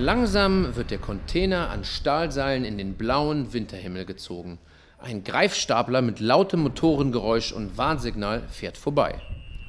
[0.00, 4.60] Langsam wird der Container an Stahlseilen in den blauen Winterhimmel gezogen.
[5.00, 9.20] Ein Greifstapler mit lautem Motorengeräusch und Warnsignal fährt vorbei.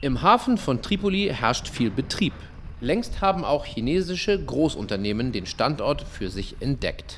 [0.02, 2.34] Im Hafen von Tripoli herrscht viel Betrieb.
[2.80, 7.18] Längst haben auch chinesische Großunternehmen den Standort für sich entdeckt.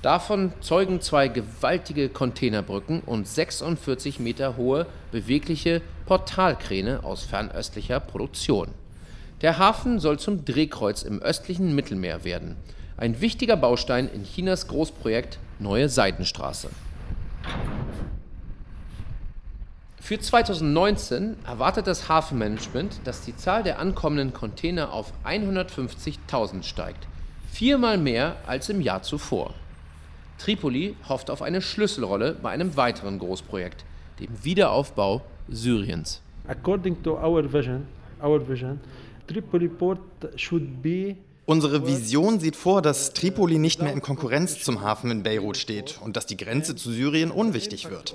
[0.00, 8.68] Davon zeugen zwei gewaltige Containerbrücken und 46 Meter hohe bewegliche Portalkräne aus fernöstlicher Produktion.
[9.42, 12.56] Der Hafen soll zum Drehkreuz im östlichen Mittelmeer werden.
[12.96, 16.70] Ein wichtiger Baustein in Chinas Großprojekt Neue Seidenstraße.
[20.00, 27.06] Für 2019 erwartet das Hafenmanagement, dass die Zahl der ankommenden Container auf 150.000 steigt.
[27.50, 29.52] Viermal mehr als im Jahr zuvor.
[30.38, 33.84] Tripoli hofft auf eine Schlüsselrolle bei einem weiteren Großprojekt,
[34.20, 36.22] dem Wiederaufbau Syriens.
[36.46, 37.86] According to our vision,
[38.22, 38.80] our vision,
[39.26, 40.00] Tripoli port
[40.36, 41.16] should be
[41.48, 46.00] Unsere Vision sieht vor, dass Tripoli nicht mehr in Konkurrenz zum Hafen in Beirut steht
[46.04, 48.12] und dass die Grenze zu Syrien unwichtig wird.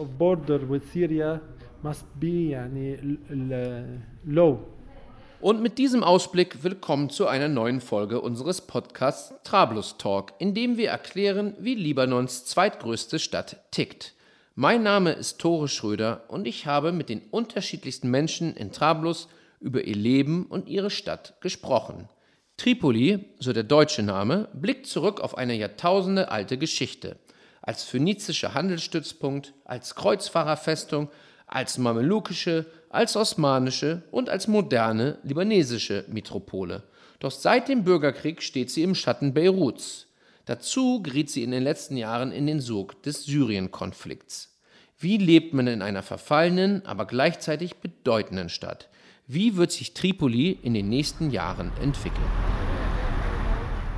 [5.42, 10.76] Und mit diesem Ausblick willkommen zu einer neuen Folge unseres Podcasts Trablus Talk, in dem
[10.76, 14.14] wir erklären, wie Libanons zweitgrößte Stadt tickt.
[14.56, 19.30] Mein Name ist Tore Schröder und ich habe mit den unterschiedlichsten Menschen in Trablus
[19.62, 22.10] über ihr Leben und ihre Stadt gesprochen.
[22.58, 27.18] Tripoli, so der deutsche Name, blickt zurück auf eine Jahrtausende alte Geschichte.
[27.62, 31.10] Als phönizischer Handelsstützpunkt, als Kreuzfahrerfestung,
[31.48, 36.84] als mamelukische, als osmanische und als moderne libanesische Metropole.
[37.20, 40.08] Doch seit dem Bürgerkrieg steht sie im Schatten Beiruts.
[40.46, 44.58] Dazu geriet sie in den letzten Jahren in den Sog des Syrien-Konflikts.
[44.98, 48.90] Wie lebt man in einer verfallenen, aber gleichzeitig bedeutenden Stadt?
[49.34, 52.20] Wie wird sich Tripoli in den nächsten Jahren entwickeln?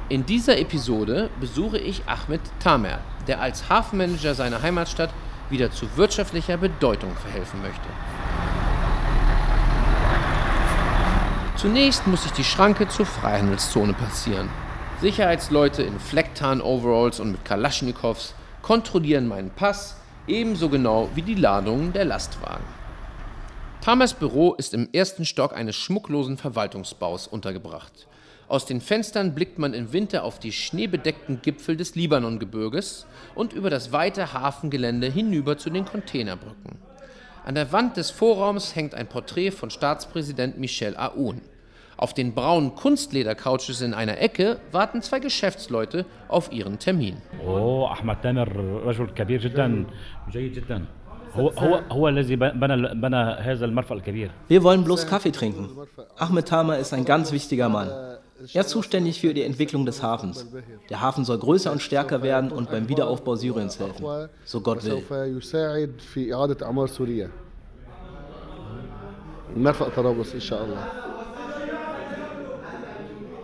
[0.08, 5.10] In dieser Episode besuche ich Ahmed Tamer, der als Hafenmanager seiner Heimatstadt
[5.50, 7.88] wieder zu wirtschaftlicher Bedeutung verhelfen möchte.
[11.56, 14.50] Zunächst muss ich die Schranke zur Freihandelszone passieren.
[15.02, 19.98] Sicherheitsleute in Flecktarn-Overalls und mit Kalaschnikows kontrollieren meinen Pass
[20.28, 22.83] ebenso genau wie die Ladungen der Lastwagen.
[23.83, 28.07] Tamers Büro ist im ersten Stock eines schmucklosen Verwaltungsbaus untergebracht.
[28.49, 33.71] Aus den Fenstern blickt man im Winter auf die schneebedeckten Gipfel des Libanongebirges und über
[33.71, 36.79] das weite Hafengelände hinüber zu den Containerbrücken.
[37.45, 41.43] An der Wand des Vorraums hängt ein Porträt von Staatspräsident Michel Aoun.
[41.97, 47.17] Auf den braunen Kunstledercouches in einer Ecke warten zwei Geschäftsleute auf ihren Termin.
[47.45, 49.87] Oh, Ahmad Tamer, رجل كبير جدا
[50.31, 50.87] جيد جدا.
[54.48, 55.70] wir wollen bloß Kaffee trinken.
[56.18, 57.90] Ahmed Tama ist ein ganz wichtiger Mann.
[58.54, 60.46] Er ist zuständig für die Entwicklung des Hafens.
[60.90, 64.06] Der Hafen soll größer und stärker werden und beim Wiederaufbau Syriens helfen,
[64.44, 65.02] so Gott will.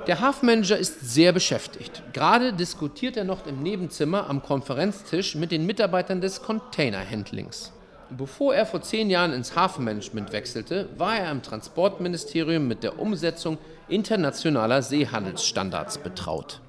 [0.07, 2.01] Der Hafenmanager ist sehr beschäftigt.
[2.13, 7.71] Gerade diskutiert er noch im Nebenzimmer am Konferenztisch mit den Mitarbeitern des Containerhandlings.
[8.17, 13.57] Bevor er vor zehn Jahren ins Hafenmanagement wechselte, war er im Transportministerium mit der Umsetzung
[13.87, 16.61] internationaler Seehandelsstandards betraut.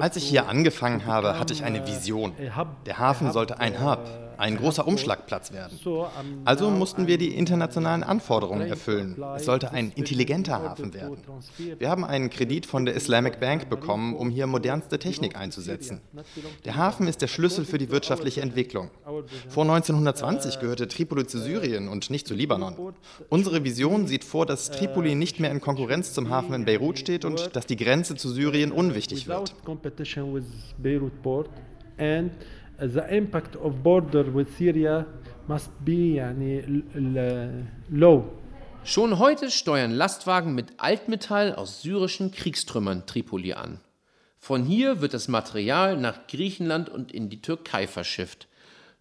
[0.00, 2.32] Als ich hier angefangen habe, hatte ich eine Vision.
[2.86, 4.00] Der Hafen sollte ein Hub,
[4.40, 5.78] ein großer Umschlagplatz werden.
[6.44, 9.22] Also mussten wir die internationalen Anforderungen erfüllen.
[9.36, 11.18] Es sollte ein intelligenter Hafen werden.
[11.78, 16.00] Wir haben einen Kredit von der Islamic Bank bekommen, um hier modernste Technik einzusetzen.
[16.64, 18.90] Der Hafen ist der Schlüssel für die wirtschaftliche Entwicklung.
[19.48, 22.94] Vor 1920 gehörte Tripoli zu Syrien und nicht zu Libanon.
[23.28, 27.24] Unsere Vision sieht vor, dass Tripoli nicht mehr in Konkurrenz zum Hafen in Beirut steht
[27.24, 29.54] und dass die Grenze zu Syrien unwichtig wird
[32.79, 35.05] the impact of border with Syria
[35.47, 36.83] must be يعني
[37.89, 38.25] low.
[38.83, 43.79] Schon heute steuern Lastwagen mit Altmetall aus syrischen Kriegstrümmern Tripoli an.
[44.37, 48.47] Von hier wird das Material nach Griechenland und in die Türkei verschifft.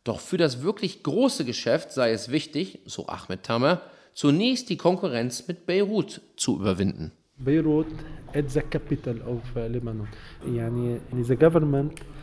[0.02, 3.82] Doch für das wirklich große Geschäft sei es wichtig, so Ahmed Tamer,
[4.14, 7.12] zunächst die Konkurrenz mit Beirut zu überwinden.
[7.36, 7.88] Beirut
[8.32, 10.08] is the capital of Lebanon.
[10.46, 12.17] يعني the government interest in, in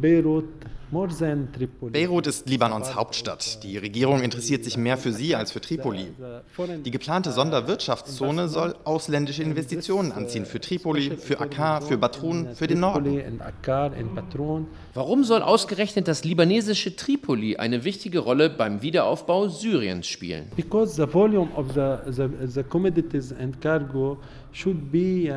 [0.00, 0.44] Beirut
[1.92, 3.64] Beirut ist Libanons Hauptstadt.
[3.64, 6.06] Die Regierung interessiert sich mehr für sie als für Tripoli.
[6.84, 12.80] Die geplante Sonderwirtschaftszone soll ausländische Investitionen anziehen für Tripoli, für Akkar, für Batroun, für den
[12.80, 13.40] Norden.
[14.94, 20.52] Warum soll ausgerechnet das libanesische Tripoli eine wichtige Rolle beim Wiederaufbau Syriens spielen?
[20.54, 24.18] Because the volume of the, the, the commodities and cargo
[24.52, 25.28] should be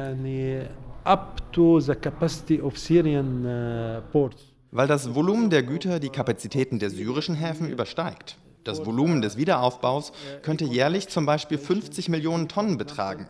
[1.06, 6.80] up to the capacity of Syrian uh, ports weil das Volumen der Güter die Kapazitäten
[6.80, 8.38] der syrischen Häfen übersteigt.
[8.63, 10.12] Das Volumen des Wiederaufbaus
[10.44, 13.30] könnte jährlich zum Beispiel 50 Millionen Tonnen betragen.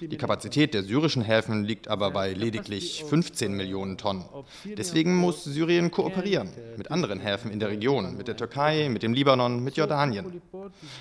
[0.00, 4.24] Die Kapazität der syrischen Häfen liegt aber bei lediglich 15 Millionen Tonnen.
[4.64, 9.12] Deswegen muss Syrien kooperieren mit anderen Häfen in der Region, mit der Türkei, mit dem
[9.12, 10.40] Libanon, mit Jordanien.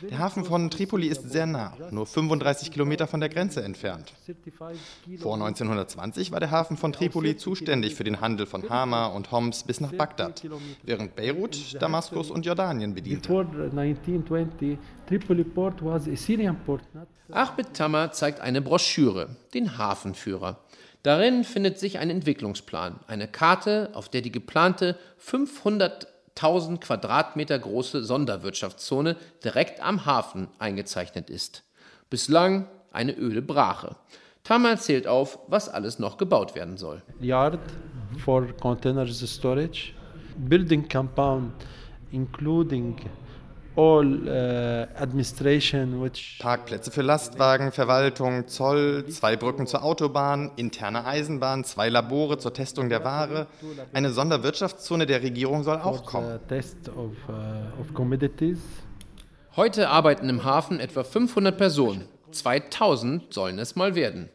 [0.10, 4.14] Der Hafen von Tripoli ist sehr nah, nur 35 Kilometer von der Grenze entfernt.
[5.20, 9.64] Vor 1920 war der Hafen von Tripoli zuständig für den Handel von Hama und Homs
[9.64, 10.44] bis nach Bagdad,
[10.84, 13.28] während Beirut Damaskus und Jordanien bediente.
[17.30, 20.58] Ahmed Tamar zeigt eine Broschüre, den Hafenführer.
[21.02, 29.16] Darin findet sich ein Entwicklungsplan, eine Karte, auf der die geplante 500.000 Quadratmeter große Sonderwirtschaftszone
[29.42, 31.64] direkt am Hafen eingezeichnet ist.
[32.10, 33.96] Bislang eine öde Brache.
[34.44, 37.02] Tamar zählt auf, was alles noch gebaut werden soll.
[37.22, 37.60] Yard
[38.18, 39.94] for containers storage,
[40.38, 41.54] building compound
[42.12, 42.98] including
[46.40, 52.90] Parkplätze für Lastwagen, Verwaltung, Zoll, zwei Brücken zur Autobahn, interne Eisenbahn, zwei Labore zur Testung
[52.90, 53.46] der Ware.
[53.94, 56.40] Eine Sonderwirtschaftszone der Regierung soll auch kommen.
[56.48, 57.10] Uh,
[59.56, 62.08] Heute arbeiten im Hafen etwa 500 Personen.
[62.32, 64.30] 2000 sollen es mal werden.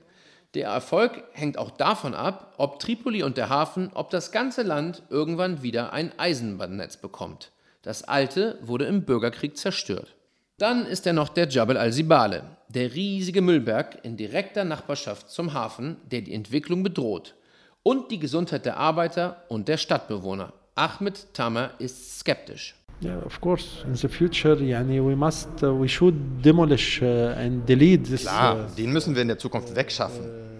[0.54, 5.02] Der Erfolg hängt auch davon ab, ob Tripoli und der Hafen, ob das ganze Land
[5.10, 7.50] irgendwann wieder ein Eisenbahnnetz bekommt.
[7.82, 10.14] Das alte wurde im Bürgerkrieg zerstört.
[10.58, 15.96] Dann ist er noch der Jabal al-Sibale, der riesige Müllberg in direkter Nachbarschaft zum Hafen,
[16.10, 17.34] der die Entwicklung bedroht.
[17.82, 20.52] Und die Gesundheit der Arbeiter und der Stadtbewohner.
[20.76, 22.76] Ahmed Tamer ist skeptisch.
[23.02, 23.84] Yeah, of course.
[23.84, 26.14] In the future, yani, we must, uh, we should
[26.44, 28.22] demolish uh, and delete this.
[28.22, 30.51] Klar, uh, den müssen wir in der Zukunft wegschaffen.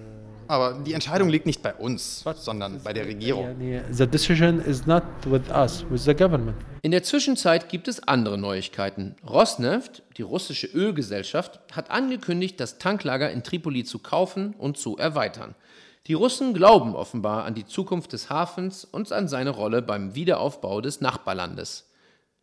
[0.49, 3.57] Aber die Entscheidung liegt nicht bei uns, sondern bei der Regierung.
[3.91, 6.57] The decision is not with us, with the government.
[6.83, 9.15] In der Zwischenzeit gibt es andere Neuigkeiten.
[9.29, 15.55] Rosneft, die russische Ölgesellschaft, hat angekündigt, das Tanklager in Tripoli zu kaufen und zu erweitern.
[16.09, 20.81] Die Russen glauben offenbar an die Zukunft des Hafens und an seine Rolle beim Wiederaufbau
[20.81, 21.89] des Nachbarlandes.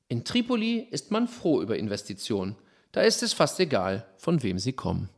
[0.08, 2.56] In Tripoli ist man froh über Investitionen.
[2.94, 5.10] Da ist es fast egal, von wem sie kommen.